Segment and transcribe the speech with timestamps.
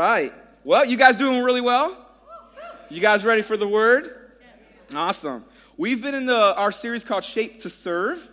[0.00, 0.32] right.
[0.64, 1.94] Well, you guys doing really well?
[2.88, 4.32] You guys ready for the word?
[4.94, 5.44] Awesome.
[5.76, 8.30] We've been in the, our series called Shape to Serve.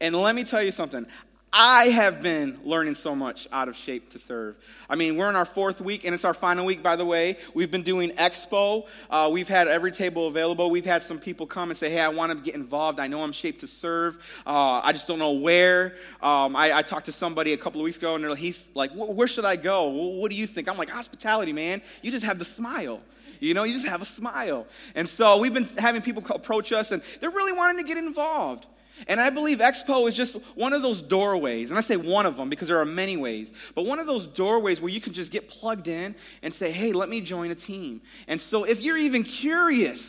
[0.00, 1.06] And let me tell you something.
[1.52, 4.56] I have been learning so much out of Shape to Serve.
[4.88, 7.38] I mean, we're in our fourth week, and it's our final week, by the way.
[7.54, 8.86] We've been doing Expo.
[9.08, 10.70] Uh, we've had every table available.
[10.70, 13.00] We've had some people come and say, Hey, I want to get involved.
[13.00, 14.18] I know I'm shaped to serve.
[14.46, 15.96] Uh, I just don't know where.
[16.22, 19.28] Um, I, I, talked to somebody a couple of weeks ago, and he's like, Where
[19.28, 19.88] should I go?
[19.88, 20.68] What do you think?
[20.68, 21.80] I'm like, Hospitality, man.
[22.02, 23.00] You just have the smile.
[23.40, 24.66] You know, you just have a smile.
[24.94, 28.66] And so we've been having people approach us, and they're really wanting to get involved.
[29.06, 31.70] And I believe Expo is just one of those doorways.
[31.70, 33.52] And I say one of them because there are many ways.
[33.74, 36.92] But one of those doorways where you can just get plugged in and say, hey,
[36.92, 38.00] let me join a team.
[38.26, 40.04] And so if you're even curious,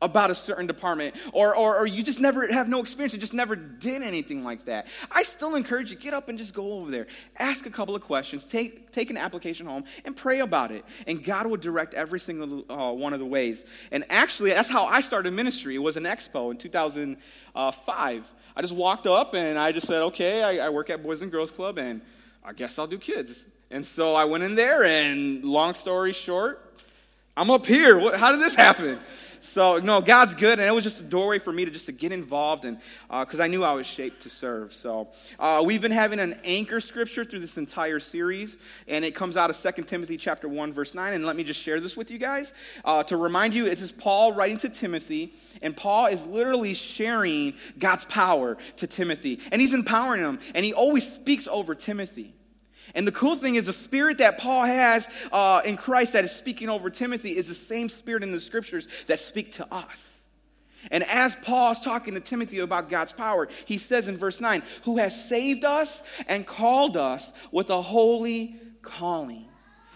[0.00, 3.32] about a certain department, or, or, or you just never have no experience, you just
[3.32, 4.86] never did anything like that.
[5.10, 7.08] I still encourage you, get up and just go over there.
[7.36, 10.84] Ask a couple of questions, take, take an application home, and pray about it.
[11.06, 13.64] And God will direct every single uh, one of the ways.
[13.90, 15.74] And actually, that's how I started ministry.
[15.74, 18.32] It was an expo in 2005.
[18.56, 21.32] I just walked up and I just said, okay, I, I work at Boys and
[21.32, 22.02] Girls Club, and
[22.44, 23.44] I guess I'll do kids.
[23.70, 26.67] And so I went in there, and long story short,
[27.38, 27.96] I'm up here.
[27.96, 28.98] What, how did this happen?
[29.40, 31.92] So, no, God's good, and it was just a doorway for me to just to
[31.92, 34.74] get involved, and because uh, I knew I was shaped to serve.
[34.74, 35.06] So,
[35.38, 38.58] uh, we've been having an anchor scripture through this entire series,
[38.88, 41.12] and it comes out of 2 Timothy chapter 1, verse 9.
[41.12, 42.52] And let me just share this with you guys.
[42.84, 47.54] Uh, to remind you, it is Paul writing to Timothy, and Paul is literally sharing
[47.78, 52.34] God's power to Timothy, and he's empowering him, and he always speaks over Timothy.
[52.98, 56.32] And the cool thing is, the spirit that Paul has uh, in Christ that is
[56.32, 60.02] speaking over Timothy is the same spirit in the scriptures that speak to us.
[60.90, 64.64] And as Paul is talking to Timothy about God's power, he says in verse 9,
[64.82, 69.44] Who has saved us and called us with a holy calling.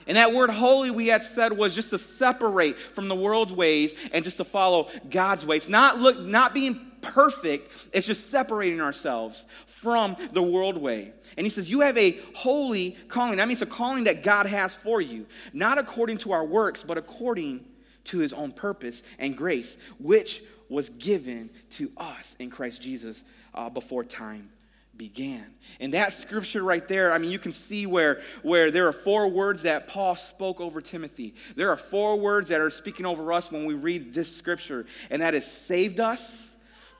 [0.06, 3.96] And that word holy, we had said, was just to separate from the world's ways
[4.12, 5.68] and just to follow God's ways.
[5.68, 9.44] Not, look, not being perfect, it's just separating ourselves
[9.82, 11.12] from the world way.
[11.36, 13.36] And he says, You have a holy calling.
[13.36, 16.96] That means a calling that God has for you, not according to our works, but
[16.96, 17.66] according
[18.04, 23.22] to his own purpose and grace, which was given to us in Christ Jesus
[23.54, 24.50] uh, before time
[24.96, 25.54] began.
[25.80, 29.28] And that scripture right there, I mean, you can see where, where there are four
[29.28, 31.34] words that Paul spoke over Timothy.
[31.56, 35.22] There are four words that are speaking over us when we read this scripture, and
[35.22, 36.26] that is saved us,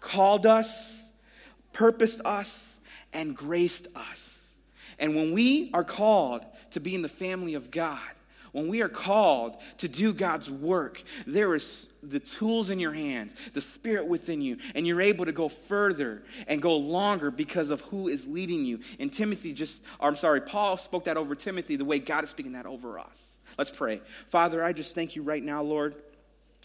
[0.01, 0.71] called us,
[1.73, 2.53] purposed us,
[3.13, 4.19] and graced us.
[4.99, 7.99] And when we are called to be in the family of God,
[8.53, 13.33] when we are called to do God's work, there is the tools in your hands,
[13.55, 17.81] the spirit within you, and you're able to go further and go longer because of
[17.83, 18.81] who is leading you.
[18.99, 22.53] And Timothy just, I'm sorry, Paul spoke that over Timothy the way God is speaking
[22.53, 23.17] that over us.
[23.57, 24.01] Let's pray.
[24.29, 25.95] Father, I just thank you right now, Lord.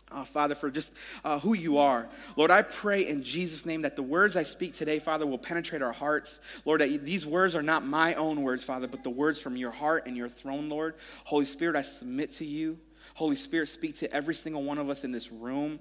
[0.10, 0.90] Uh, Father, for just
[1.26, 2.08] uh, who you are.
[2.38, 5.82] Lord, I pray in Jesus' name that the words I speak today, Father, will penetrate
[5.82, 6.40] our hearts.
[6.64, 9.72] Lord, that these words are not my own words, Father, but the words from your
[9.72, 10.96] heart and your throne, Lord.
[11.26, 12.80] Holy Spirit, I submit to you.
[13.16, 15.80] Holy Spirit, speak to every single one of us in this room.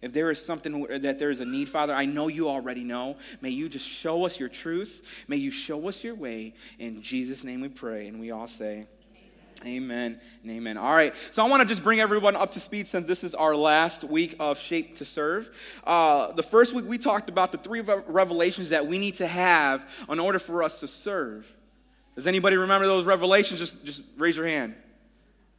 [0.00, 3.16] If there is something that there is a need, Father, I know you already know.
[3.40, 5.02] May you just show us your truth.
[5.26, 6.54] May you show us your way.
[6.78, 8.06] In Jesus' name we pray.
[8.06, 8.86] And we all say,
[9.66, 10.76] Amen and amen.
[10.76, 13.34] All right, so I want to just bring everyone up to speed since this is
[13.34, 15.50] our last week of Shape to Serve.
[15.84, 19.84] Uh, the first week we talked about the three revelations that we need to have
[20.08, 21.52] in order for us to serve.
[22.14, 23.58] Does anybody remember those revelations?
[23.58, 24.74] Just, just raise your hand.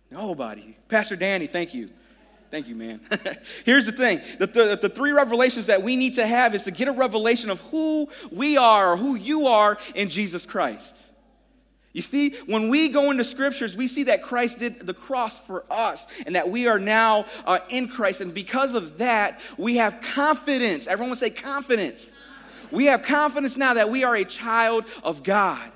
[0.09, 0.77] Nobody.
[0.87, 1.89] Pastor Danny, thank you.
[2.51, 3.01] Thank you, man.
[3.65, 6.71] Here's the thing the, the, the, three revelations that we need to have is to
[6.71, 10.95] get a revelation of who we are or who you are in Jesus Christ.
[11.99, 15.65] You see, when we go into scriptures, we see that Christ did the cross for
[15.69, 18.21] us and that we are now uh, in Christ.
[18.21, 20.87] And because of that, we have confidence.
[20.87, 22.05] Everyone say confidence.
[22.71, 25.73] We have confidence now that we are a child of God.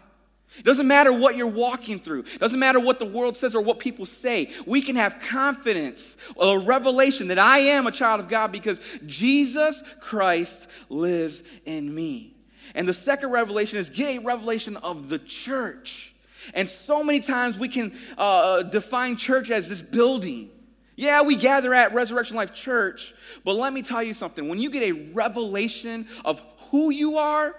[0.57, 2.21] It doesn't matter what you're walking through.
[2.21, 4.49] It doesn't matter what the world says or what people say.
[4.65, 6.07] We can have confidence,
[6.39, 12.37] a revelation that I am a child of God because Jesus Christ lives in me.
[12.75, 16.12] And the second revelation is get a revelation of the church.
[16.53, 20.49] And so many times we can uh, uh, define church as this building.
[20.95, 23.13] Yeah, we gather at Resurrection Life Church,
[23.43, 24.47] but let me tell you something.
[24.47, 27.55] When you get a revelation of who you are,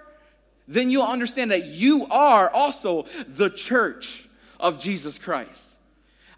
[0.68, 4.28] then you'll understand that you are also the church
[4.60, 5.62] of Jesus Christ.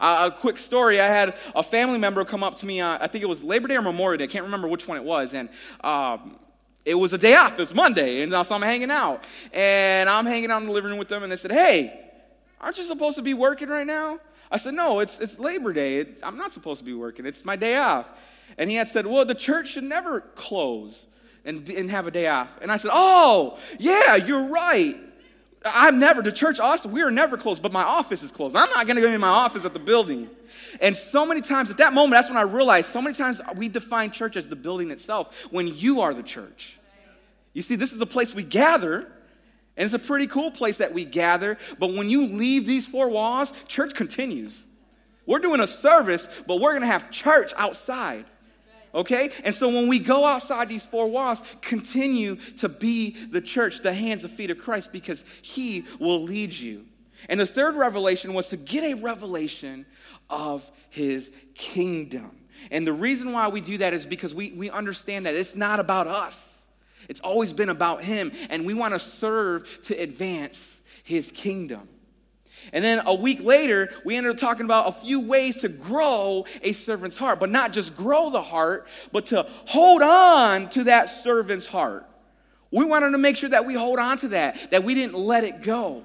[0.01, 3.07] Uh, a quick story I had a family member come up to me, uh, I
[3.07, 5.33] think it was Labor Day or Memorial Day, I can't remember which one it was,
[5.33, 5.49] and
[5.83, 6.39] um,
[6.87, 7.55] it was a day off.
[7.55, 8.23] It was Monday.
[8.23, 9.25] And so I'm hanging out.
[9.53, 11.25] And I'm hanging out in the living room with them.
[11.25, 12.06] And they said, Hey,
[12.61, 14.19] Aren't you supposed to be working right now?
[14.51, 15.99] I said, No, it's, it's Labor Day.
[15.99, 17.27] It, I'm not supposed to be working.
[17.27, 18.07] It's my day off.
[18.59, 21.07] And he had said, Well, the church should never close
[21.45, 22.51] and, and have a day off.
[22.61, 24.97] And I said, Oh, yeah, you're right.
[25.65, 28.55] I'm never, the church also, we are never closed, but my office is closed.
[28.55, 30.31] I'm not going to go in my office at the building.
[30.81, 33.69] And so many times, at that moment, that's when I realized so many times we
[33.69, 36.79] define church as the building itself when you are the church.
[37.53, 39.11] You see, this is a place we gather,
[39.77, 43.09] and it's a pretty cool place that we gather, but when you leave these four
[43.09, 44.63] walls, church continues.
[45.27, 48.25] We're doing a service, but we're to have church outside.
[48.95, 49.31] Okay?
[49.45, 53.93] And so when we go outside these four walls, continue to be the church, the
[53.93, 56.87] hands and feet of Christ, because He will lead you.
[57.29, 59.85] And the third revelation was to get a revelation
[60.31, 62.31] of His kingdom.
[62.71, 65.81] And the reason why we do that is because we, we understand that it's not
[65.81, 66.39] about us,
[67.09, 68.33] it's always been about Him.
[68.51, 70.61] And we want to serve to advance
[71.05, 71.89] His kingdom.
[72.73, 76.47] And then a week later, we ended up talking about a few ways to grow
[76.63, 81.11] a servant's heart, but not just grow the heart, but to hold on to that
[81.23, 82.07] servant's heart.
[82.71, 85.45] We wanted to make sure that we hold on to that, that we didn't let
[85.45, 86.03] it go.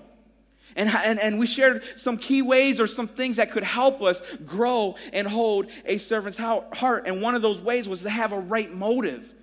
[0.76, 4.22] And, and, and we shared some key ways or some things that could help us
[4.46, 7.08] grow and hold a servant's heart.
[7.08, 9.34] And one of those ways was to have a right motive.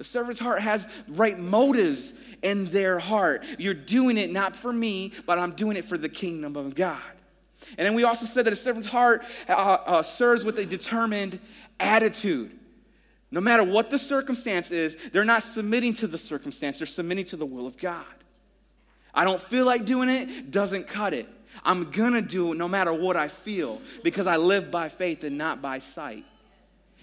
[0.00, 3.44] The servant's heart has right motives in their heart.
[3.58, 7.02] You're doing it not for me, but I'm doing it for the kingdom of God.
[7.76, 11.38] And then we also said that a servant's heart uh, uh, serves with a determined
[11.78, 12.58] attitude.
[13.30, 17.36] No matter what the circumstance is, they're not submitting to the circumstance, they're submitting to
[17.36, 18.06] the will of God.
[19.12, 21.28] I don't feel like doing it, doesn't cut it.
[21.62, 25.36] I'm gonna do it no matter what I feel because I live by faith and
[25.36, 26.24] not by sight.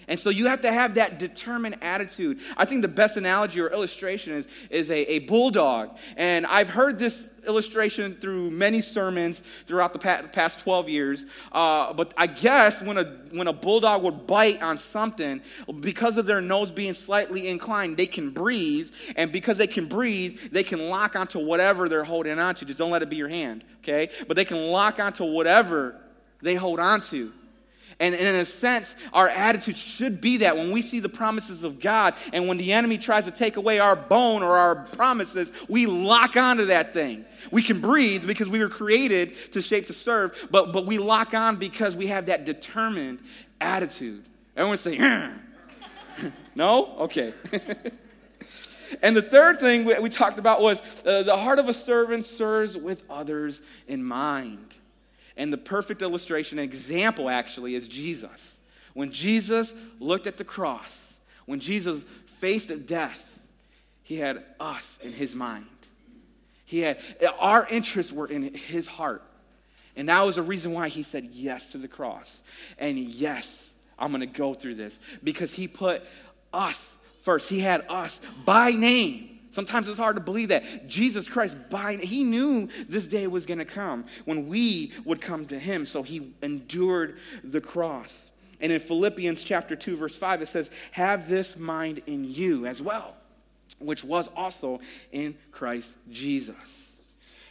[0.08, 2.40] And so you have to have that determined attitude.
[2.56, 5.98] I think the best analogy or illustration is, is a, a bulldog.
[6.16, 11.26] And I've heard this illustration through many sermons throughout the past 12 years.
[11.52, 15.42] Uh, but I guess when a, when a bulldog would bite on something,
[15.82, 18.90] because of their nose being slightly inclined, they can breathe.
[19.18, 22.66] And because they can breathe, they can lock onto whatever they're holding onto.
[22.66, 24.10] Just don't let it be your hand, okay?
[24.28, 26.00] But they can lock onto whatever
[26.42, 27.34] they hold onto.
[28.00, 31.80] And, in a sense, our attitude should be that when we see the promises of
[31.80, 35.88] God and when the enemy tries to take away our bone or our promises, we
[35.88, 37.26] lock onto that thing.
[37.52, 41.34] We can breathe because we were created to shape to serve, but, but we lock
[41.34, 43.20] on because we have that determined
[43.60, 44.26] attitude.
[44.56, 44.98] Everyone say,
[46.56, 46.98] no?
[47.00, 47.34] Okay.
[49.02, 52.26] and the third thing we, we talked about was uh, the heart of a servant
[52.26, 54.78] serves with others in mind.
[55.38, 58.42] And the perfect illustration, and example actually, is Jesus.
[58.94, 60.98] When Jesus looked at the cross,
[61.46, 62.04] when Jesus
[62.42, 63.24] faced death,
[64.04, 65.68] he had us in his mind.
[66.66, 66.98] He had
[67.40, 69.24] our interests were in his heart.
[69.96, 72.38] And that was the reason why he said yes to the cross.
[72.78, 73.48] And yes,
[73.98, 76.04] I'm going to go through this because he put
[76.54, 76.78] us
[77.24, 77.50] first.
[77.50, 79.37] He had us by name.
[79.58, 83.58] Sometimes it's hard to believe that Jesus Christ, by, he knew this day was going
[83.58, 85.84] to come when we would come to him.
[85.88, 88.30] So he endured the cross.
[88.62, 92.84] And in Philippians chapter 2, verse 5, it says, Have this mind in you as
[92.84, 93.16] well,
[93.80, 94.80] which was also
[95.12, 96.54] in Christ Jesus.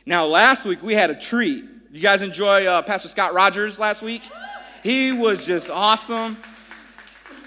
[0.06, 1.64] Now, last week we had a treat.
[1.90, 4.22] You guys enjoy uh, Pastor Scott Rogers last week?
[4.84, 6.36] He was just awesome.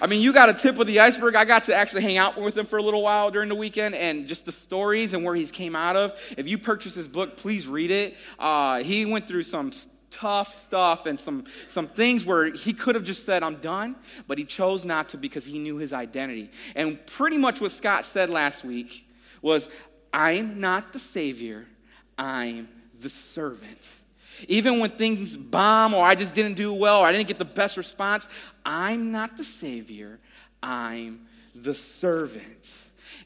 [0.02, 1.34] I mean, you got a tip of the iceberg.
[1.34, 3.94] I got to actually hang out with him for a little while during the weekend,
[3.94, 6.14] and just the stories and where he's came out of.
[6.36, 8.16] If you purchase his book, please read it.
[8.38, 9.72] Uh, he went through some
[10.10, 14.38] tough stuff and some, some things where he could have just said, I'm done, but
[14.38, 16.50] he chose not to because he knew his identity.
[16.74, 19.06] And pretty much what Scott said last week
[19.40, 19.68] was,
[20.12, 21.66] I'm not the Savior,
[22.18, 23.86] I'm the servant.
[24.48, 27.44] Even when things bomb or I just didn't do well or I didn't get the
[27.44, 28.26] best response,
[28.64, 30.18] I'm not the Savior,
[30.62, 31.20] I'm
[31.54, 32.66] the servant.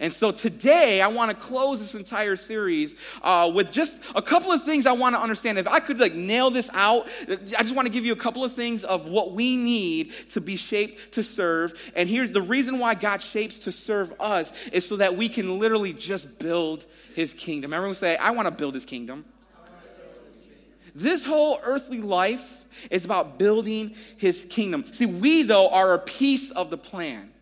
[0.01, 4.51] And so today, I want to close this entire series uh, with just a couple
[4.51, 5.59] of things I want to understand.
[5.59, 8.45] If I could like nail this out, I just want to give you a couple
[8.45, 11.75] of things of what we need to be shaped to serve.
[11.95, 15.59] And here's the reason why God shapes to serve us is so that we can
[15.59, 17.73] literally just build His kingdom.
[17.73, 19.25] Everyone say, "I want to build His kingdom."
[20.95, 24.85] This whole earthly life is about building his kingdom.
[24.93, 27.33] See, we, though, are a piece of the plan.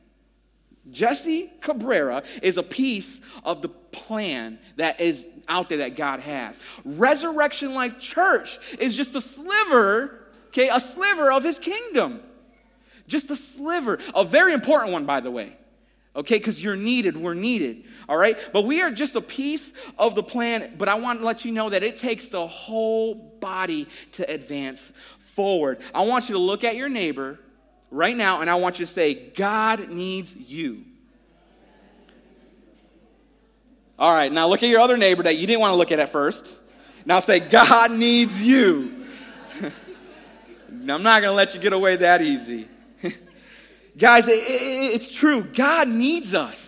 [0.91, 6.57] Jesse Cabrera is a piece of the plan that is out there that God has.
[6.85, 12.21] Resurrection Life Church is just a sliver, okay, a sliver of his kingdom.
[13.07, 15.57] Just a sliver, a very important one, by the way.
[16.15, 18.39] Okay, because you're needed, we're needed, all right?
[18.53, 19.63] But we are just a piece
[19.99, 23.15] of the plan, but I want to let you know that it takes the whole
[23.15, 24.83] body to advance
[25.35, 25.81] forward.
[25.95, 27.39] I want you to look at your neighbor
[27.91, 30.85] right now and I want you to say, God needs you.
[33.99, 35.99] All right, now look at your other neighbor that you didn't want to look at
[35.99, 36.45] at first.
[37.07, 39.07] Now say, God needs you.
[40.69, 42.69] I'm not going to let you get away that easy.
[43.97, 45.43] Guys, it, it, it's true.
[45.43, 46.61] God needs us.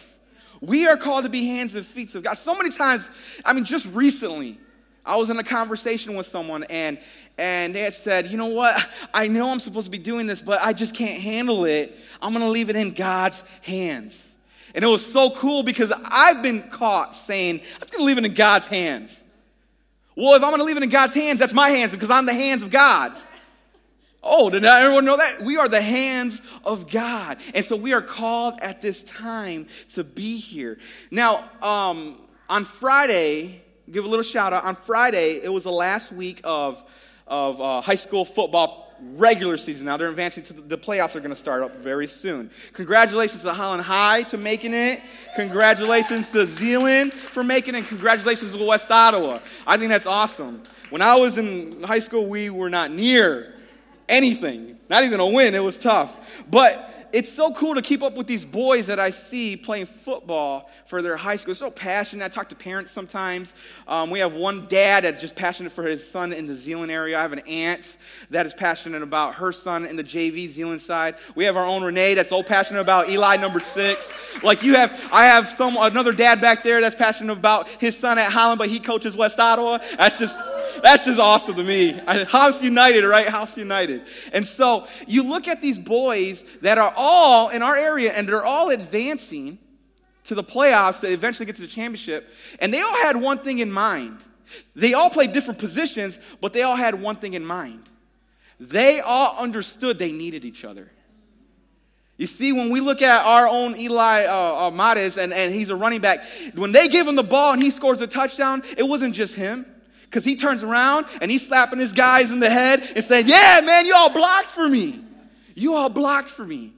[0.61, 2.39] We are called to be hands and feet of God.
[2.39, 3.09] So many times,
[3.45, 4.59] I mean, just recently,
[5.05, 6.99] I was in a conversation with someone and,
[7.37, 8.87] and they had said, you know what?
[9.13, 11.95] I know I'm supposed to be doing this, but I just can't handle it.
[12.23, 14.19] I'm going to leave it in God's hands.
[14.75, 18.25] And it was so cool because I've been caught saying, I'm going to leave it
[18.25, 19.17] in God's hands.
[20.17, 22.25] Well, if I'm going to leave it in God's hands, that's my hands because I'm
[22.25, 23.15] the hands of God.
[24.27, 25.43] Oh, did not everyone know that?
[25.43, 27.37] We are the hands of God.
[27.55, 30.79] And so we are called at this time to be here.
[31.11, 34.65] Now, um, on Friday, give a little shout out.
[34.65, 36.83] On Friday, it was the last week of,
[37.27, 39.87] of uh, high school football regular season.
[39.87, 42.51] Now they're advancing to the, the playoffs are going to start up very soon.
[42.73, 45.03] Congratulations to Holland High to making it.
[45.37, 47.87] Congratulations to Zeeland for making it.
[47.89, 49.41] Congratulations to West Ottawa.
[49.67, 50.63] I think that's awesome.
[50.89, 53.54] When I was in high school, we were not near
[54.09, 54.79] anything.
[54.89, 55.55] Not even a win.
[55.55, 56.15] It was tough.
[56.51, 60.69] But it's so cool to keep up with these boys that I see playing football
[60.87, 61.53] for their high school.
[61.53, 62.25] It's so passionate.
[62.25, 63.55] I talk to parents sometimes.
[63.87, 67.17] Um, we have one dad that's just passionate for his son in the Zeeland area.
[67.17, 67.97] I have an aunt
[68.31, 71.15] that is passionate about her son in the JV Zeeland side.
[71.37, 74.09] We have our own Renee that's so passionate about Eli number six.
[74.43, 78.19] Like you have, I have some another dad back there that's passionate about his son
[78.19, 79.79] at Holland, but he coaches West Ottawa.
[79.97, 80.37] That's just
[80.83, 81.93] that's just awesome to me.
[82.29, 83.29] House United, right?
[83.29, 84.03] House United.
[84.33, 88.45] And so you look at these boys that are all in our area and they're
[88.45, 89.59] all advancing
[90.25, 92.31] to the playoffs to eventually get to the championship.
[92.59, 94.19] And they all had one thing in mind.
[94.75, 97.89] They all played different positions, but they all had one thing in mind.
[98.59, 100.91] They all understood they needed each other.
[102.17, 105.77] You see, when we look at our own Eli uh, uh, and, and he's a
[105.77, 109.15] running back, when they give him the ball and he scores a touchdown, it wasn't
[109.15, 109.67] just him.
[110.03, 113.61] Because he turns around and he's slapping his guys in the head and saying, Yeah,
[113.65, 115.05] man, you all blocked for me.
[115.57, 116.73] You all blocked for me.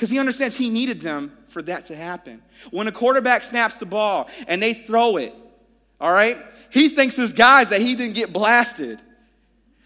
[0.00, 2.40] Because he understands he needed them for that to happen.
[2.70, 5.34] When a quarterback snaps the ball and they throw it,
[6.00, 6.38] all right,
[6.70, 9.02] he thinks his guys that he didn't get blasted.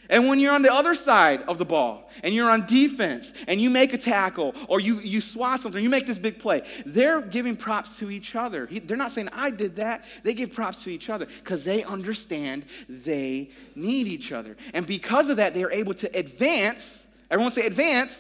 [0.09, 3.61] And when you're on the other side of the ball and you're on defense and
[3.61, 7.21] you make a tackle or you, you swat something, you make this big play, they're
[7.21, 8.67] giving props to each other.
[8.67, 10.05] He, they're not saying, I did that.
[10.23, 14.57] They give props to each other because they understand they need each other.
[14.75, 16.87] And because of that, they are able to advance,
[17.33, 18.17] everyone say advance,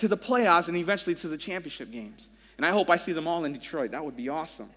[0.00, 2.28] to the playoffs and eventually to the championship games.
[2.56, 3.90] And I hope I see them all in Detroit.
[3.90, 4.70] That would be awesome.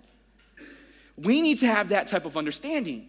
[1.15, 3.07] We need to have that type of understanding.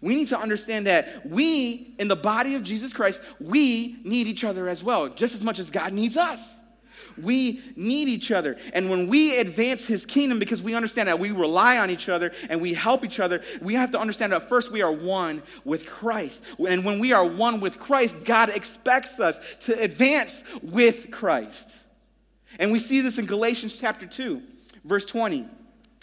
[0.00, 4.44] We need to understand that we, in the body of Jesus Christ, we need each
[4.44, 6.40] other as well, just as much as God needs us.
[7.20, 8.58] We need each other.
[8.72, 12.32] And when we advance his kingdom, because we understand that we rely on each other
[12.48, 15.86] and we help each other, we have to understand that first we are one with
[15.86, 16.42] Christ.
[16.66, 21.70] And when we are one with Christ, God expects us to advance with Christ.
[22.58, 24.42] And we see this in Galatians chapter 2,
[24.84, 25.48] verse 20.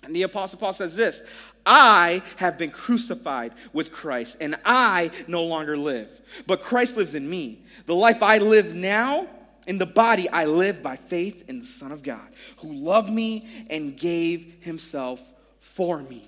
[0.04, 1.22] And the Apostle Paul says this
[1.66, 6.10] I have been crucified with Christ, and I no longer live.
[6.48, 7.64] But Christ lives in me.
[7.86, 9.28] The life I live now
[9.68, 12.28] in the body, I live by faith in the Son of God,
[12.58, 15.22] who loved me and gave himself
[15.60, 16.28] for me.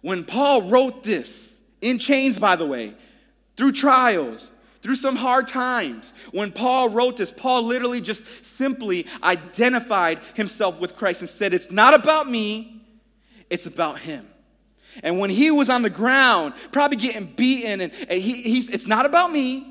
[0.00, 1.32] When Paul wrote this,
[1.80, 2.94] in chains, by the way,
[3.56, 4.50] through trials,
[4.82, 6.14] through some hard times.
[6.32, 8.22] When Paul wrote this, Paul literally just
[8.56, 12.82] simply identified himself with Christ and said, It's not about me,
[13.50, 14.26] it's about him.
[15.02, 18.86] And when he was on the ground, probably getting beaten, and, and he, he's, it's
[18.86, 19.69] not about me,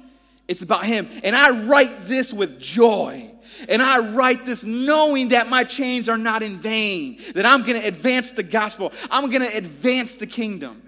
[0.50, 1.08] it's about him.
[1.24, 3.30] And I write this with joy.
[3.68, 7.80] And I write this knowing that my chains are not in vain, that I'm going
[7.80, 10.82] to advance the gospel, I'm going to advance the kingdom.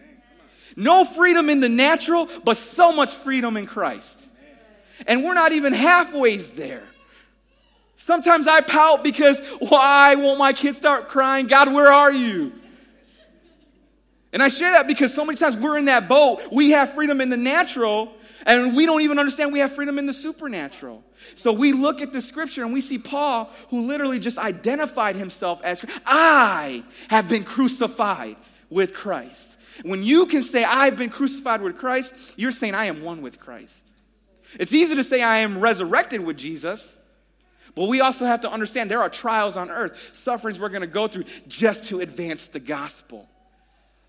[0.75, 4.25] No freedom in the natural, but so much freedom in Christ.
[5.05, 6.83] And we're not even halfway there.
[8.07, 11.45] Sometimes I pout because why won't my kids start crying?
[11.47, 12.53] God, where are you?
[14.33, 16.41] And I share that because so many times we're in that boat.
[16.51, 18.13] We have freedom in the natural,
[18.45, 21.03] and we don't even understand we have freedom in the supernatural.
[21.35, 25.61] So we look at the scripture and we see Paul, who literally just identified himself
[25.63, 28.37] as I have been crucified
[28.69, 29.41] with Christ.
[29.83, 33.39] When you can say, I've been crucified with Christ, you're saying, I am one with
[33.39, 33.75] Christ.
[34.59, 36.85] It's easy to say, I am resurrected with Jesus,
[37.75, 40.87] But we also have to understand there are trials on earth, sufferings we're going to
[40.87, 43.27] go through just to advance the gospel.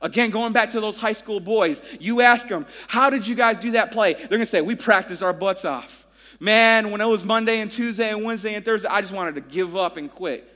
[0.02, 3.56] Again, going back to those high school boys, you ask them, How did you guys
[3.58, 4.14] do that play?
[4.14, 6.06] They're going to say, We practiced our butts off.
[6.40, 9.40] Man, when it was Monday and Tuesday and Wednesday and Thursday, I just wanted to
[9.40, 10.48] give up and quit.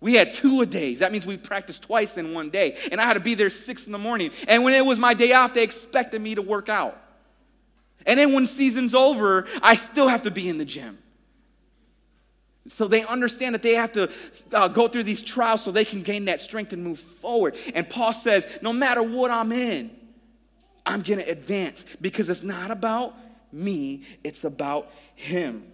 [0.00, 0.98] We had two a days.
[0.98, 2.76] That means we practiced twice in one day.
[2.90, 4.32] And I had to be there six in the morning.
[4.48, 7.00] And when it was my day off, they expected me to work out.
[8.04, 10.98] And then when season's over, I still have to be in the gym.
[12.68, 14.10] So they understand that they have to
[14.52, 17.56] uh, go through these trials so they can gain that strength and move forward.
[17.74, 19.90] And Paul says, no matter what I'm in,
[20.86, 23.14] I'm going to advance because it's not about
[23.52, 25.64] me, it's about him.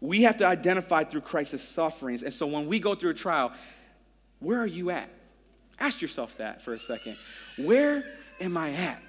[0.00, 2.22] We have to identify through Christ's sufferings.
[2.22, 3.52] And so when we go through a trial,
[4.40, 5.08] where are you at?
[5.78, 7.16] Ask yourself that for a second.
[7.56, 8.04] Where
[8.40, 9.02] am I at?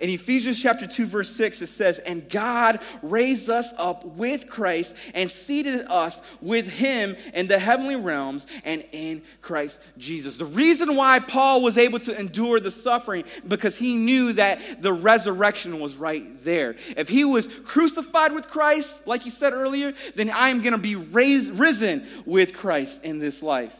[0.00, 4.94] In Ephesians chapter 2 verse 6 it says, "And God raised us up with Christ
[5.14, 10.96] and seated us with him in the heavenly realms and in Christ Jesus." The reason
[10.96, 15.96] why Paul was able to endure the suffering because he knew that the resurrection was
[15.96, 16.76] right there.
[16.96, 20.78] If he was crucified with Christ, like he said earlier, then I am going to
[20.78, 23.74] be raised risen with Christ in this life.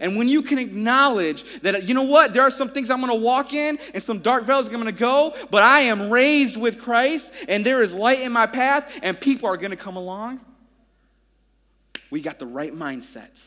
[0.00, 3.12] And when you can acknowledge that, you know what, there are some things I'm going
[3.12, 6.56] to walk in and some dark valleys I'm going to go, but I am raised
[6.56, 9.96] with Christ and there is light in my path and people are going to come
[9.96, 10.40] along,
[12.10, 13.40] we got the right mindset.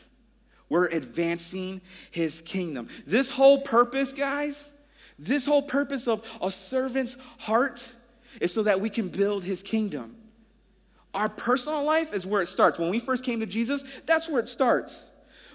[0.68, 2.88] We're advancing his kingdom.
[3.06, 4.58] This whole purpose, guys,
[5.18, 7.84] this whole purpose of a servant's heart
[8.40, 10.16] is so that we can build his kingdom.
[11.12, 12.78] Our personal life is where it starts.
[12.78, 15.10] When we first came to Jesus, that's where it starts.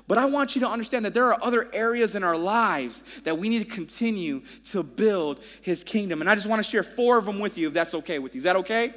[0.09, 3.37] But I want you to understand that there are other areas in our lives that
[3.37, 6.19] we need to continue to build his kingdom.
[6.19, 8.33] And I just want to share four of them with you, if that's okay with
[8.33, 8.39] you.
[8.39, 8.95] Is that okay?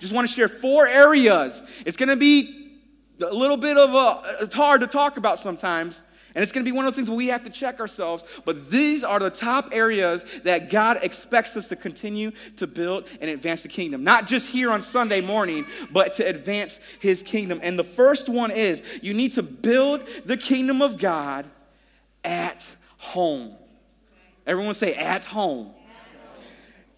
[0.00, 1.62] Just want to share four areas.
[1.86, 2.72] It's going to be
[3.20, 6.02] a little bit of a, it's hard to talk about sometimes.
[6.34, 8.24] And it's going to be one of the things we have to check ourselves.
[8.44, 13.30] But these are the top areas that God expects us to continue to build and
[13.30, 14.02] advance the kingdom.
[14.02, 17.60] Not just here on Sunday morning, but to advance his kingdom.
[17.62, 21.46] And the first one is you need to build the kingdom of God
[22.24, 22.64] at
[22.96, 23.54] home.
[24.46, 25.72] Everyone say, at home.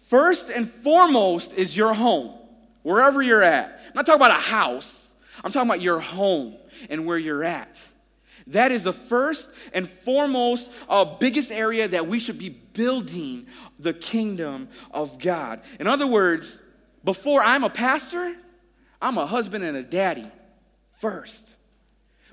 [0.07, 2.37] First and foremost is your home,
[2.83, 3.79] wherever you're at.
[3.87, 5.07] I'm not talking about a house,
[5.43, 6.55] I'm talking about your home
[6.89, 7.79] and where you're at.
[8.47, 13.47] That is the first and foremost, uh, biggest area that we should be building
[13.79, 15.61] the kingdom of God.
[15.79, 16.59] In other words,
[17.03, 18.35] before I'm a pastor,
[19.01, 20.29] I'm a husband and a daddy
[20.99, 21.55] first.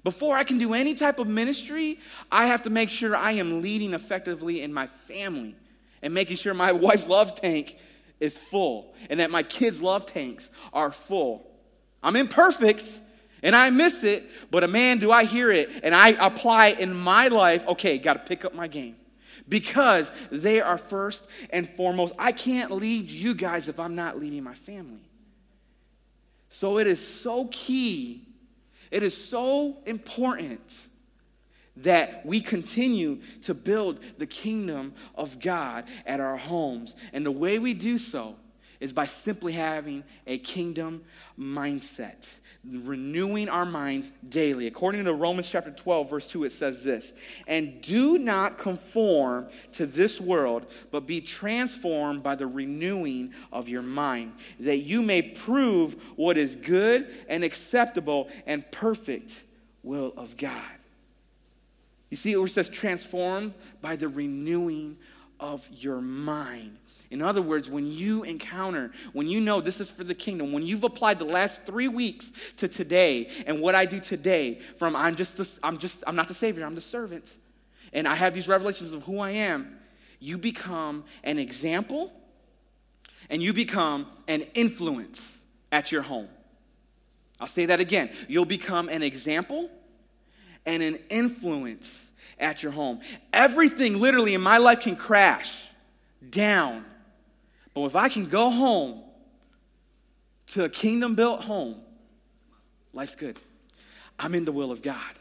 [0.05, 1.98] Before I can do any type of ministry,
[2.31, 5.55] I have to make sure I am leading effectively in my family
[6.03, 7.77] and making sure my wife's love tank
[8.20, 11.48] is full and that my kids' love tanks are full.
[12.03, 12.90] I'm imperfect,
[13.42, 16.81] and I miss it, but a man, do I hear it and I apply it
[16.81, 18.96] in my life, okay, got to pick up my game.
[19.48, 22.14] Because they are first and foremost.
[22.18, 25.02] I can't lead you guys if I'm not leading my family.
[26.48, 28.28] So it is so key,
[28.90, 30.61] it is so important
[31.78, 36.94] that we continue to build the kingdom of God at our homes.
[37.12, 38.37] And the way we do so
[38.78, 41.05] is by simply having a kingdom
[41.38, 42.26] mindset
[42.64, 44.66] renewing our minds daily.
[44.66, 47.12] According to Romans chapter 12, verse 2, it says this
[47.46, 53.83] And do not conform to this world, but be transformed by the renewing of your
[53.83, 59.42] mind, that you may prove what is good and acceptable and perfect
[59.83, 60.62] will of God.
[62.11, 64.98] You see, it says transformed by the renewing
[65.40, 66.79] of your mind.
[67.12, 70.62] In other words, when you encounter, when you know this is for the kingdom, when
[70.62, 75.14] you've applied the last three weeks to today and what I do today, from I'm
[75.14, 77.37] just, the, I'm just, I'm not the Savior, I'm the servant,
[77.92, 79.79] and I have these revelations of who I am,
[80.20, 82.11] you become an example
[83.29, 85.20] and you become an influence
[85.70, 86.29] at your home.
[87.38, 88.09] I'll say that again.
[88.27, 89.68] You'll become an example
[90.64, 91.92] and an influence
[92.38, 93.01] at your home.
[93.35, 95.53] Everything literally in my life can crash
[96.31, 96.87] down
[97.75, 99.03] but if I can go home
[100.49, 101.77] to a kingdom built home,
[102.93, 103.39] life's good.
[104.19, 105.19] I'm in the will of God.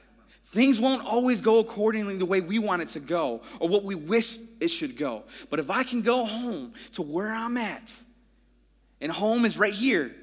[0.54, 3.96] Things won't always go accordingly the way we want it to go or what we
[3.96, 5.24] wish it should go.
[5.50, 7.90] But if I can go home to where I'm at,
[9.00, 10.14] and home is right here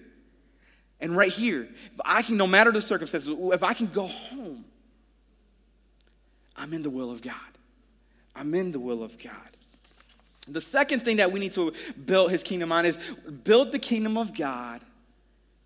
[1.01, 4.65] and right here, if I can, no matter the circumstances, if I can go home,
[6.55, 7.35] I'm in the will of God.
[8.37, 9.33] I'm in the will of God.
[10.51, 11.73] The second thing that we need to
[12.07, 12.99] build his kingdom on is
[13.45, 14.81] build the kingdom of God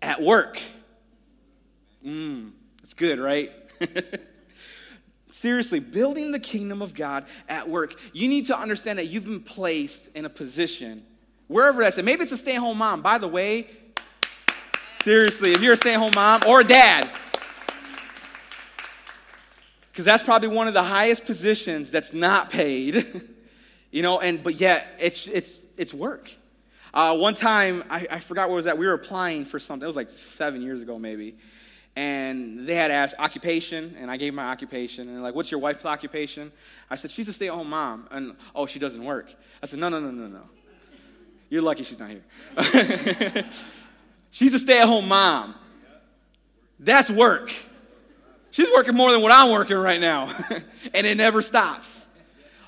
[0.01, 0.61] at work.
[2.05, 2.51] Mm,
[2.83, 3.51] it's good, right?
[5.41, 7.95] Seriously, building the kingdom of God at work.
[8.13, 11.03] You need to understand that you've been placed in a position,
[11.47, 12.05] wherever that's at.
[12.05, 13.01] Maybe it's a stay at home mom.
[13.01, 13.67] By the way,
[15.03, 17.09] seriously, if you're a stay at home mom or a dad,
[19.91, 23.29] because that's probably one of the highest positions that's not paid,
[23.93, 26.29] you know, and but yet it's, it's, it's work.
[26.93, 28.77] Uh, one time, I, I forgot what was that.
[28.77, 29.85] We were applying for something.
[29.85, 31.37] It was like seven years ago, maybe
[31.95, 35.07] and they had asked occupation, and I gave my occupation.
[35.07, 36.51] And they're like, What's your wife's occupation?
[36.89, 38.07] I said, She's a stay at home mom.
[38.09, 39.33] And, oh, she doesn't work.
[39.61, 40.41] I said, No, no, no, no, no.
[41.49, 43.45] You're lucky she's not here.
[44.31, 45.53] she's a stay at home mom.
[46.79, 47.53] That's work.
[48.49, 50.35] She's working more than what I'm working right now,
[50.93, 51.87] and it never stops.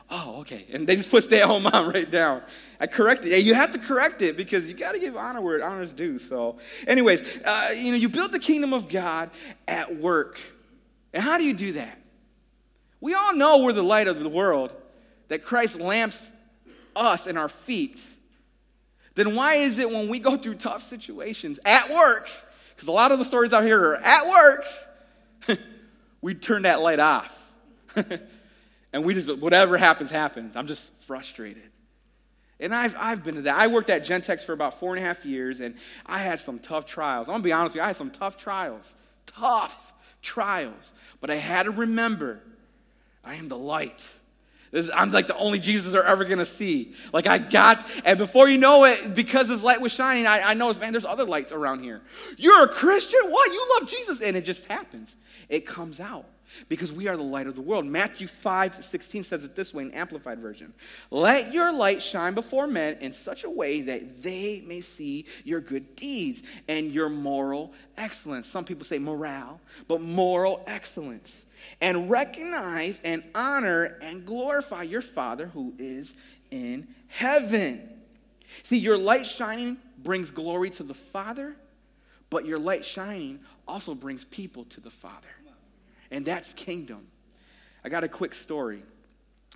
[0.09, 0.65] Oh, okay.
[0.71, 2.41] And they just put stay at home mom right down.
[2.79, 3.43] I corrected it.
[3.43, 6.19] You have to correct it because you got to give honor where honor is due.
[6.19, 9.29] So, anyways, uh, you know, you build the kingdom of God
[9.67, 10.39] at work.
[11.13, 11.99] And how do you do that?
[13.01, 14.73] We all know we're the light of the world,
[15.27, 16.19] that Christ lamps
[16.95, 18.03] us and our feet.
[19.15, 22.29] Then why is it when we go through tough situations at work,
[22.75, 24.65] because a lot of the stories out here are at work,
[26.21, 27.33] we turn that light off.
[28.95, 30.55] and we just, whatever happens, happens.
[30.55, 31.69] I'm just frustrated.
[32.61, 33.59] And I've, I've been to that.
[33.59, 36.59] I worked at Gentex for about four and a half years, and I had some
[36.59, 37.27] tough trials.
[37.27, 38.85] I'm going to be honest with you, I had some tough trials.
[39.27, 40.93] Tough trials.
[41.19, 42.39] But I had to remember
[43.21, 44.01] I am the light.
[44.71, 46.93] Is, I'm like the only Jesus they're ever going to see.
[47.11, 50.53] Like I got, and before you know it, because his light was shining, I, I
[50.53, 52.01] noticed, man, there's other lights around here.
[52.37, 53.19] You're a Christian?
[53.29, 53.51] What?
[53.51, 54.21] You love Jesus?
[54.21, 55.13] And it just happens.
[55.49, 56.29] It comes out
[56.69, 57.85] because we are the light of the world.
[57.85, 60.73] Matthew 5 16 says it this way in Amplified Version
[61.11, 65.61] Let your light shine before men in such a way that they may see your
[65.61, 68.47] good deeds and your moral excellence.
[68.47, 71.33] Some people say morale, but moral excellence.
[71.81, 76.13] And recognize and honor and glorify your Father who is
[76.51, 77.89] in heaven.
[78.63, 81.55] See, your light shining brings glory to the Father,
[82.29, 85.34] but your light shining also brings people to the Father
[86.15, 87.07] and that's kingdom.
[87.83, 88.81] I got a quick story.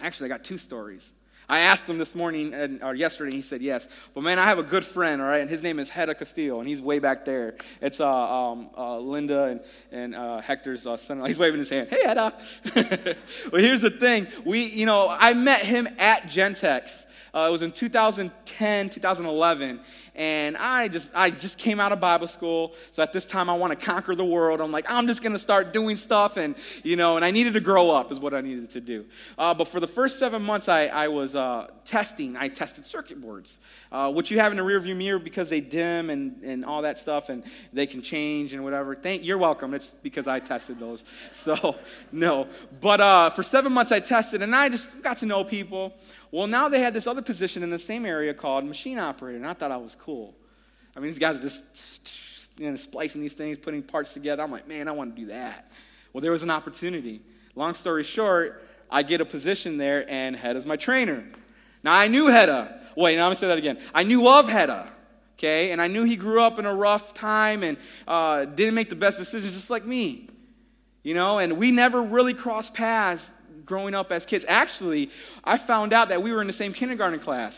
[0.02, 1.10] Actually, I got two stories.
[1.48, 3.88] I asked him this morning and, or yesterday, and he said yes.
[4.14, 6.60] But man, I have a good friend, all right, and his name is Hedda Castillo,
[6.60, 7.56] and he's way back there.
[7.82, 11.26] It's uh, um, uh, Linda and, and uh, Hector's uh, son.
[11.26, 11.88] He's waving his hand.
[11.90, 12.36] Hey, Hedda.
[13.52, 14.28] well, here's the thing.
[14.46, 16.92] We, you know, I met him at Gentex.
[17.34, 19.80] Uh, it was in 2010, 2011,
[20.16, 22.74] and I just I just came out of Bible school.
[22.92, 24.62] So at this time, I want to conquer the world.
[24.62, 27.54] I'm like, I'm just going to start doing stuff, and you know, and I needed
[27.54, 29.06] to grow up is what I needed to do.
[29.38, 32.36] Uh, but for the first seven months, I, I was uh, testing.
[32.36, 33.58] I tested circuit boards,
[33.92, 36.98] uh, which you have in the rearview mirror because they dim and and all that
[36.98, 38.96] stuff, and they can change and whatever.
[38.96, 39.74] Thank you're welcome.
[39.74, 41.04] It's because I tested those.
[41.46, 41.78] So
[42.12, 42.48] no,
[42.82, 45.94] but uh, for seven months I tested, and I just got to know people.
[46.32, 49.48] Well, now they had this other position in the same area called machine operator, and
[49.48, 50.36] I thought I was cool.
[50.96, 51.64] I mean, these guys are just
[52.58, 54.44] you know, splicing these things, putting parts together.
[54.44, 55.72] I'm like, man, I want to do that.
[56.14, 57.22] Well, there was an opportunity.
[57.56, 61.26] Long story short, I get a position there, and Hedda's my trainer.
[61.84, 62.80] Now, I knew Hedda.
[62.96, 63.80] Wait, now to say that again.
[63.94, 64.92] I knew of Hedda,
[65.38, 65.72] okay?
[65.72, 68.96] And I knew he grew up in a rough time and uh, didn't make the
[68.96, 70.28] best decisions just like me.
[71.02, 73.24] You know, and we never really crossed paths
[73.70, 74.44] growing up as kids.
[74.50, 75.12] Actually,
[75.46, 77.58] I found out that we were in the same kindergarten class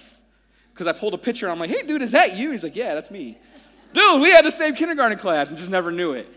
[0.74, 1.50] because I pulled a picture.
[1.50, 2.52] I'm like, hey, dude, is that you?
[2.52, 3.40] He's like, yeah, that's me.
[3.94, 6.28] Dude, we had the same kindergarten class and just never knew it.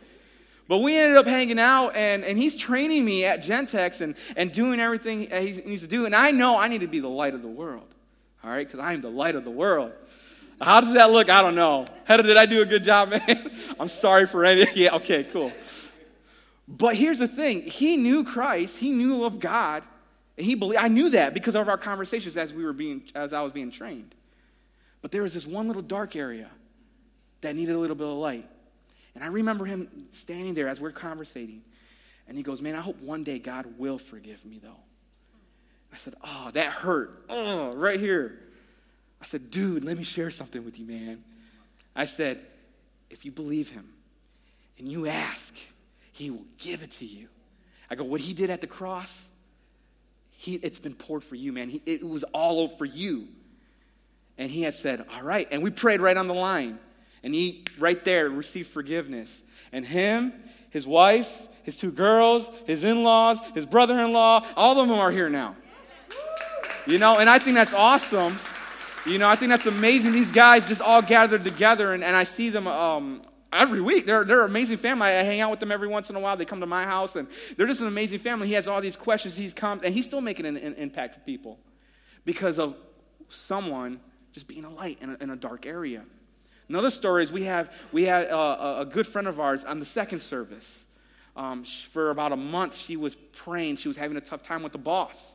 [0.67, 4.51] But we ended up hanging out, and, and he's training me at Gentex and, and
[4.51, 6.07] doing everything he needs to do.
[6.07, 7.87] And I know I need to be the light of the world,
[8.43, 8.67] all right?
[8.67, 9.93] Because I am the light of the world.
[10.61, 11.29] How does that look?
[11.29, 11.85] I don't know.
[12.05, 13.51] Hedda, did I do a good job, man?
[13.79, 14.67] I'm sorry for any.
[14.75, 15.53] Yeah, okay, cool.
[16.67, 19.83] But here's the thing he knew Christ, he knew of God,
[20.37, 20.83] and he believed.
[20.83, 23.71] I knew that because of our conversations as we were being as I was being
[23.71, 24.15] trained.
[25.03, 26.51] But there was this one little dark area
[27.43, 28.49] that needed a little bit of light.
[29.15, 31.63] And I remember him standing there as we're conversating.
[32.27, 34.81] And he goes, Man, I hope one day God will forgive me, though.
[35.93, 37.25] I said, Oh, that hurt.
[37.29, 38.41] Oh, right here.
[39.21, 41.23] I said, Dude, let me share something with you, man.
[41.95, 42.41] I said,
[43.11, 43.93] If you believe him
[44.79, 45.55] and you ask,
[46.15, 47.27] he will give it to you.
[47.91, 49.13] I go, what he did at the cross,
[50.31, 51.69] he, it's been poured for you, man.
[51.69, 53.27] He, it was all for you.
[54.39, 55.49] And he had said, all right.
[55.51, 56.79] And we prayed right on the line.
[57.25, 59.43] And he, right there, received forgiveness.
[59.73, 60.33] And him,
[60.71, 61.31] his wife,
[61.65, 65.29] his two girls, his in laws, his brother in law, all of them are here
[65.29, 65.57] now.
[66.87, 68.39] You know, and I think that's awesome.
[69.05, 70.13] You know, I think that's amazing.
[70.13, 73.23] These guys just all gathered together, and, and I see them um,
[73.55, 74.07] every week.
[74.07, 75.09] They're, they're an amazing family.
[75.09, 76.37] I hang out with them every once in a while.
[76.37, 78.49] They come to my house, and they're just an amazing family.
[78.49, 79.37] He has all these questions.
[79.37, 81.59] He's come, and he's still making an, an impact for people
[82.25, 82.77] because of
[83.29, 84.01] someone
[84.33, 86.05] just being a light in a, in a dark area.
[86.69, 89.87] Another story is we have we had a, a good friend of ours on the
[89.87, 90.69] second service.
[91.37, 93.77] Um, for about a month, she was praying.
[93.77, 95.35] She was having a tough time with the boss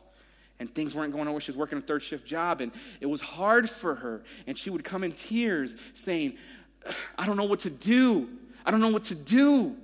[0.60, 1.39] and things weren't going on.
[1.39, 4.23] She was working a third shift job, and it was hard for her.
[4.45, 6.38] And she would come in tears saying,
[7.17, 8.29] I don't know what to do.
[8.65, 9.75] I don't know what to do.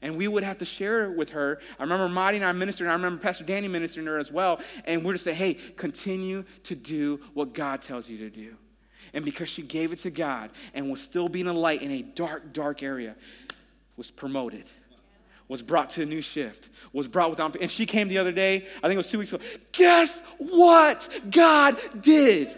[0.00, 1.60] And we would have to share with her.
[1.78, 2.88] I remember Marty and I ministering.
[2.88, 4.60] I remember Pastor Danny ministering her as well.
[4.84, 8.54] And we're just say, hey, continue to do what God tells you to do.
[9.12, 12.02] And because she gave it to God and was still being a light in a
[12.02, 13.16] dark, dark area,
[13.96, 14.64] was promoted
[15.48, 18.66] was brought to a new shift, was brought without, and she came the other day,
[18.78, 19.42] I think it was two weeks ago.
[19.72, 22.54] Guess what God did?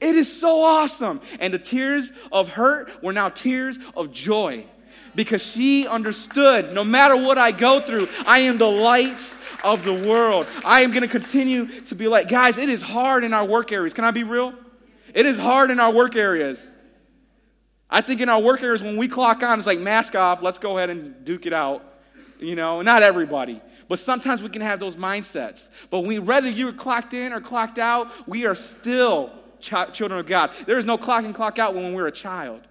[0.00, 1.20] It is so awesome.
[1.38, 4.66] And the tears of hurt were now tears of joy
[5.14, 9.18] because she understood no matter what I go through, I am the light
[9.64, 10.46] of the world.
[10.64, 13.72] I am going to continue to be like, guys, it is hard in our work
[13.72, 13.92] areas.
[13.92, 14.54] Can I be real?
[15.14, 16.58] It is hard in our work areas.
[17.88, 20.58] I think in our work areas, when we clock on, it's like mask off, let's
[20.58, 21.84] go ahead and duke it out.
[22.38, 23.60] You know, not everybody.
[23.88, 25.68] But sometimes we can have those mindsets.
[25.90, 30.26] But we, whether you're clocked in or clocked out, we are still ch- children of
[30.26, 30.52] God.
[30.66, 32.62] There is no clock in, clock out when we're a child.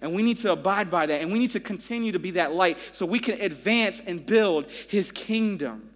[0.00, 1.20] And we need to abide by that.
[1.20, 4.66] And we need to continue to be that light so we can advance and build
[4.88, 5.90] his kingdom.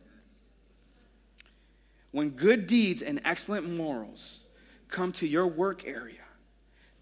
[2.10, 4.40] When good deeds and excellent morals
[4.88, 6.22] come to your work area,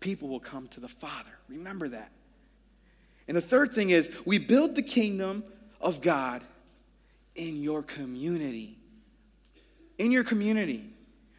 [0.00, 1.33] people will come to the Father.
[1.48, 2.11] Remember that.
[3.28, 5.44] And the third thing is we build the kingdom
[5.81, 6.42] of God
[7.35, 8.78] in your community.
[9.98, 10.91] In your community.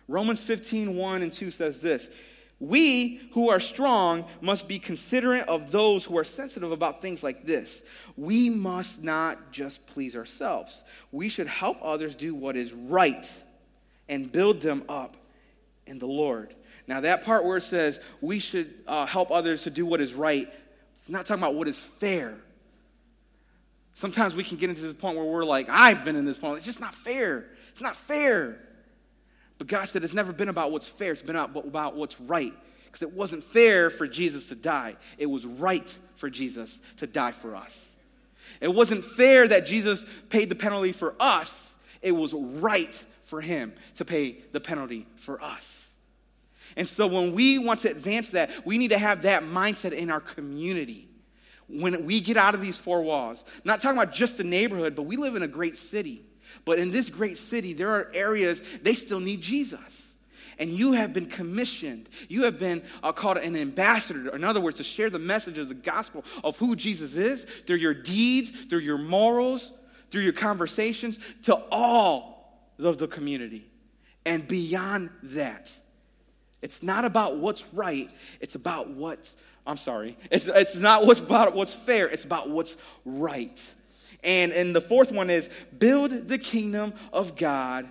[0.07, 2.09] Romans 15, 1 and 2 says this
[2.59, 7.45] We who are strong must be considerate of those who are sensitive about things like
[7.45, 7.81] this.
[8.17, 10.83] We must not just please ourselves.
[11.11, 13.29] We should help others do what is right
[14.09, 15.17] and build them up
[15.85, 16.55] in the Lord.
[16.87, 20.13] Now, that part where it says we should uh, help others to do what is
[20.13, 20.51] right,
[20.99, 22.35] it's not talking about what is fair.
[23.93, 26.57] Sometimes we can get into this point where we're like, I've been in this point.
[26.57, 27.45] It's just not fair.
[27.71, 28.57] It's not fair.
[29.63, 32.51] But God said it's never been about what's fair, it's been about what's right.
[32.83, 37.31] Because it wasn't fair for Jesus to die, it was right for Jesus to die
[37.31, 37.73] for us.
[38.59, 41.49] It wasn't fair that Jesus paid the penalty for us,
[42.01, 45.65] it was right for him to pay the penalty for us.
[46.75, 50.11] And so when we want to advance that, we need to have that mindset in
[50.11, 51.07] our community
[51.69, 55.03] when we get out of these four walls, not talking about just the neighborhood, but
[55.03, 56.25] we live in a great city.
[56.65, 59.79] But in this great city, there are areas they still need Jesus.
[60.59, 62.09] And you have been commissioned.
[62.29, 64.33] You have been uh, called an ambassador.
[64.35, 67.77] In other words, to share the message of the gospel of who Jesus is through
[67.77, 69.71] your deeds, through your morals,
[70.11, 73.65] through your conversations to all of the community.
[74.25, 75.71] And beyond that,
[76.61, 79.33] it's not about what's right, it's about what's
[79.65, 80.17] I'm sorry.
[80.29, 83.61] It's, it's not what's about what's fair, it's about what's right.
[84.23, 87.87] And, and the fourth one is build the kingdom of God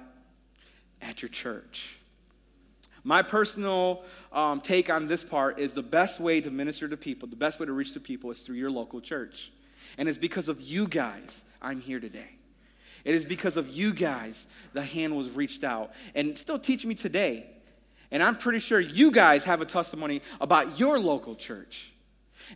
[1.00, 1.96] at your church.
[3.04, 7.28] My personal um, take on this part is the best way to minister to people,
[7.28, 9.50] the best way to reach the people is through your local church.
[9.98, 12.30] And it's because of you guys I'm here today.
[13.04, 15.92] It is because of you guys the hand was reached out.
[16.14, 17.46] And still teach me today
[18.12, 21.91] and I'm pretty sure you guys have a testimony about your local church.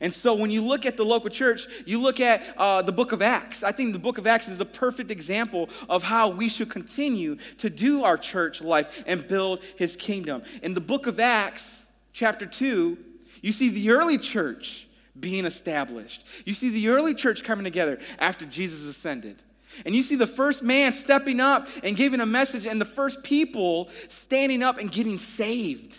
[0.01, 3.13] And so when you look at the local church, you look at uh, the book
[3.13, 3.63] of Acts.
[3.63, 7.37] I think the book of Acts is the perfect example of how we should continue
[7.59, 10.43] to do our church life and build his kingdom.
[10.63, 11.63] In the book of Acts,
[12.13, 12.99] chapter 2,
[13.43, 14.87] you see the early church
[15.19, 16.25] being established.
[16.45, 19.43] You see the early church coming together after Jesus ascended.
[19.85, 23.23] And you see the first man stepping up and giving a message, and the first
[23.23, 23.91] people
[24.27, 25.99] standing up and getting saved,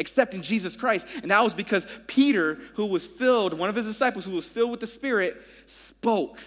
[0.00, 1.06] accepting Jesus Christ.
[1.22, 4.72] And that was because Peter, who was filled, one of his disciples who was filled
[4.72, 6.40] with the Spirit, spoke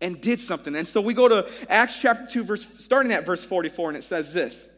[0.00, 0.76] and did something.
[0.76, 4.04] And so we go to Acts chapter 2, verse, starting at verse 44, and it
[4.04, 4.68] says this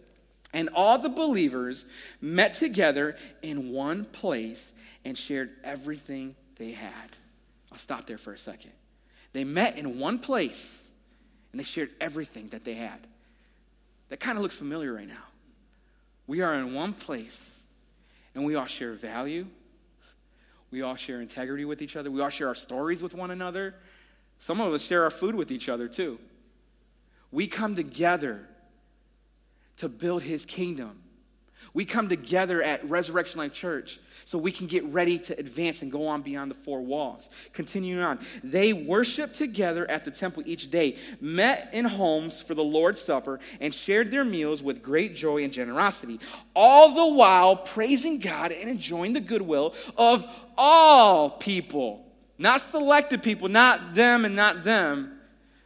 [0.55, 1.85] And all the believers
[2.21, 4.65] met together in one place
[5.05, 7.11] and shared everything they had.
[7.73, 8.71] I'll stop there for a second.
[9.33, 10.65] They met in one place
[11.51, 13.01] and they shared everything that they had.
[14.09, 15.25] That kind of looks familiar right now.
[16.27, 17.37] We are in one place
[18.35, 19.47] and we all share value.
[20.71, 22.11] We all share integrity with each other.
[22.11, 23.77] We all share our stories with one another.
[24.41, 26.19] Some of us share our food with each other too.
[27.31, 28.47] We come together
[29.77, 31.04] to build his kingdom.
[31.75, 35.91] We come together at Resurrection Life Church so we can get ready to advance and
[35.91, 37.29] go on beyond the four walls.
[37.53, 42.63] Continuing on, they worshiped together at the temple each day, met in homes for the
[42.63, 46.21] Lord's Supper, and shared their meals with great joy and generosity,
[46.55, 50.25] all the while praising God and enjoying the goodwill of
[50.57, 52.07] all people.
[52.39, 55.19] Not selected people, not them and not them.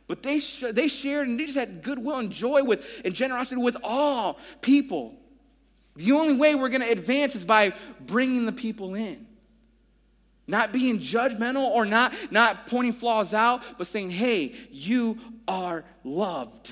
[0.07, 3.61] But they, sh- they shared and they just had goodwill and joy with and generosity
[3.61, 5.17] with all people.
[5.98, 9.26] The only way we're going to advance is by bringing the people in.
[10.46, 16.70] Not being judgmental or not, not pointing flaws out, but saying, hey, you are loved.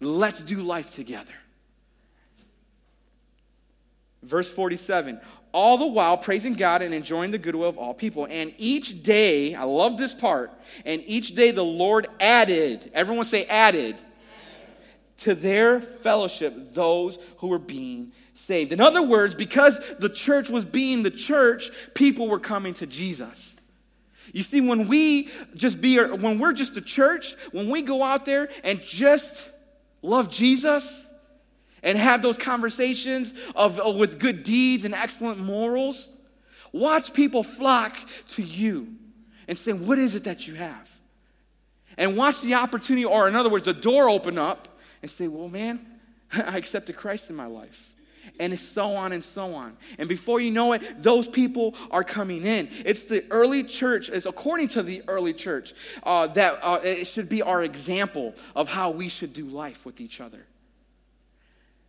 [0.00, 1.32] Let's do life together.
[4.24, 5.20] Verse 47
[5.52, 8.26] all the while praising God and enjoying the goodwill of all people.
[8.30, 10.52] And each day, I love this part,
[10.84, 13.96] and each day the Lord added, everyone say added,
[15.20, 18.12] to their fellowship those who were being
[18.46, 18.72] saved.
[18.72, 23.50] In other words, because the church was being the church, people were coming to Jesus.
[24.32, 28.26] You see, when we just be, when we're just a church, when we go out
[28.26, 29.32] there and just
[30.02, 30.92] love Jesus
[31.82, 36.08] and have those conversations of, with good deeds and excellent morals,
[36.72, 37.96] watch people flock
[38.28, 38.94] to you
[39.48, 40.88] and say, What is it that you have?
[41.96, 44.68] And watch the opportunity, or in other words, the door open up
[45.02, 45.84] and say, Well, man,
[46.32, 47.90] I accepted Christ in my life.
[48.38, 49.76] And it's so on and so on.
[49.98, 52.68] And before you know it, those people are coming in.
[52.84, 57.30] It's the early church, it's according to the early church, uh, that uh, it should
[57.30, 60.46] be our example of how we should do life with each other.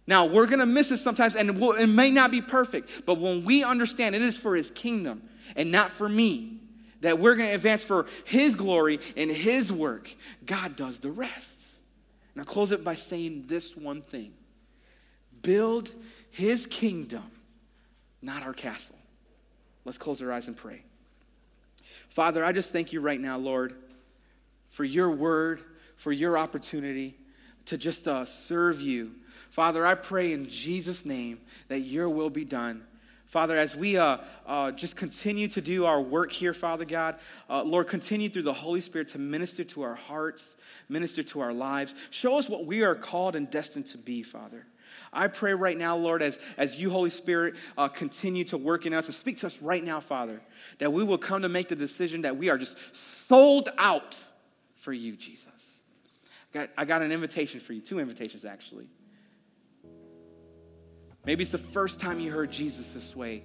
[0.07, 3.15] Now, we're going to miss it sometimes, and we'll, it may not be perfect, but
[3.15, 5.23] when we understand it is for His kingdom
[5.55, 6.59] and not for me,
[7.01, 10.13] that we're going to advance for His glory and His work,
[10.45, 11.47] God does the rest.
[12.33, 14.33] And I'll close it by saying this one thing
[15.41, 15.89] build
[16.29, 17.23] His kingdom,
[18.21, 18.95] not our castle.
[19.83, 20.83] Let's close our eyes and pray.
[22.09, 23.73] Father, I just thank you right now, Lord,
[24.69, 25.61] for your word,
[25.95, 27.15] for your opportunity
[27.65, 29.11] to just uh, serve you.
[29.49, 32.83] Father, I pray in Jesus' name that your will be done.
[33.31, 37.15] Father, as we uh, uh, just continue to do our work here, Father God,
[37.49, 40.57] uh, Lord, continue through the Holy Spirit to minister to our hearts,
[40.89, 41.95] minister to our lives.
[42.09, 44.65] Show us what we are called and destined to be, Father.
[45.13, 48.93] I pray right now, Lord, as, as you, Holy Spirit, uh, continue to work in
[48.93, 50.41] us and speak to us right now, Father,
[50.79, 52.75] that we will come to make the decision that we are just
[53.29, 54.19] sold out
[54.75, 55.47] for you, Jesus.
[56.53, 58.89] I got, I got an invitation for you, two invitations actually.
[61.25, 63.43] Maybe it's the first time you heard Jesus this way.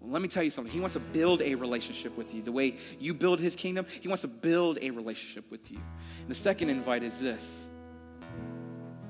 [0.00, 0.72] Well, let me tell you something.
[0.72, 2.42] He wants to build a relationship with you.
[2.42, 5.78] The way you build his kingdom, he wants to build a relationship with you.
[6.20, 7.46] And the second invite is this.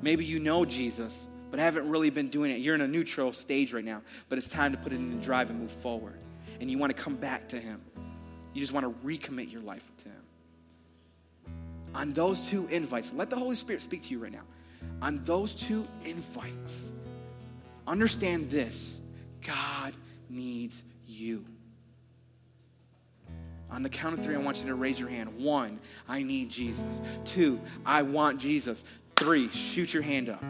[0.01, 1.19] Maybe you know Jesus,
[1.51, 2.61] but haven't really been doing it.
[2.61, 5.25] You're in a neutral stage right now, but it's time to put it in the
[5.25, 6.21] drive and move forward.
[6.61, 7.81] And you want to come back to him.
[8.55, 10.15] You just want to recommit your life to him.
[11.95, 14.45] On those two invites, let the Holy Spirit speak to you right now.
[15.03, 16.73] On those two invites,
[17.89, 19.01] Understand this
[19.45, 19.95] God
[20.29, 21.45] needs you.
[23.71, 25.39] On the count of three, I want you to raise your hand.
[25.39, 27.01] One, I need Jesus.
[27.25, 28.85] Two, I want Jesus.
[29.17, 30.41] Three, shoot your hand up.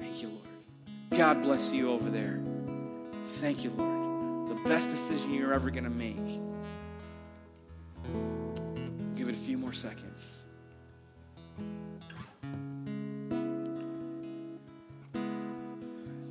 [0.00, 1.18] Thank you, Lord.
[1.18, 2.42] God bless you over there.
[3.40, 4.50] Thank you, Lord.
[4.50, 6.40] The best decision you're ever going to make.
[9.16, 10.24] Give it a few more seconds.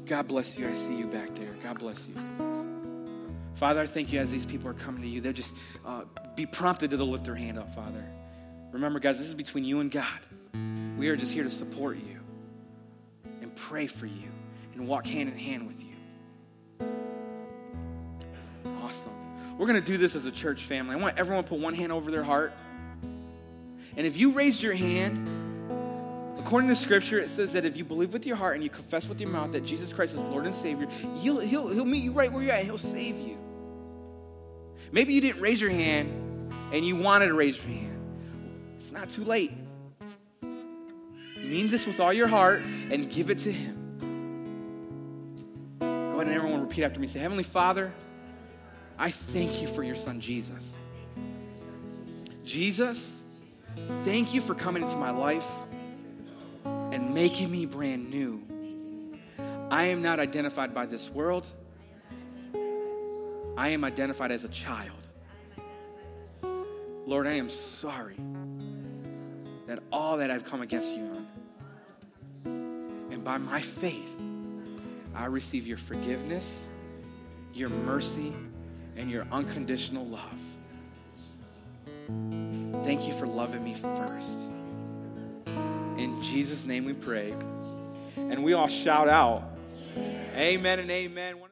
[0.06, 0.68] God bless you.
[0.68, 1.50] I see you back there.
[1.64, 2.16] God bless you.
[3.56, 5.22] Father, I thank you as these people are coming to you.
[5.22, 5.54] They'll just
[5.86, 6.04] uh,
[6.36, 8.04] be prompted to lift their hand up, Father.
[8.72, 10.20] Remember, guys, this is between you and God.
[10.98, 12.20] We are just here to support you
[13.42, 14.30] and pray for you
[14.74, 15.96] and walk hand in hand with you.
[18.84, 19.58] Awesome.
[19.58, 20.96] We're going to do this as a church family.
[20.96, 22.54] I want everyone to put one hand over their heart.
[23.98, 25.28] And if you raised your hand,
[26.46, 29.08] According to Scripture, it says that if you believe with your heart and you confess
[29.08, 32.12] with your mouth that Jesus Christ is Lord and Savior, he'll, he'll, he'll meet you
[32.12, 33.36] right where you're at He'll save you.
[34.92, 38.78] Maybe you didn't raise your hand and you wanted to raise your hand.
[38.80, 39.54] It's not too late.
[41.38, 43.98] Mean this with all your heart and give it to Him.
[45.80, 47.08] Go ahead and everyone repeat after me.
[47.08, 47.92] Say, Heavenly Father,
[49.00, 50.74] I thank you for your Son, Jesus.
[52.44, 53.04] Jesus,
[54.04, 55.44] thank you for coming into my life
[56.96, 58.42] and making me brand new.
[59.70, 61.46] I am not identified by this world.
[63.58, 64.92] I am identified as a child.
[67.06, 68.16] Lord, I am sorry
[69.68, 71.28] that all that I've come against you on.
[73.12, 74.16] And by my faith,
[75.14, 76.50] I receive your forgiveness,
[77.54, 78.32] your mercy,
[78.96, 80.40] and your unconditional love.
[82.86, 84.45] Thank you for loving me first.
[85.98, 87.34] In Jesus' name we pray.
[88.18, 89.44] And we all shout out,
[89.98, 91.40] Amen and amen.